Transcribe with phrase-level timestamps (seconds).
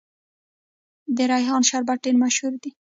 [1.15, 2.71] د ریحان شربت ډیر مشهور دی.